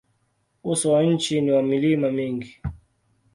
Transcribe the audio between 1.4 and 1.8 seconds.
ni wa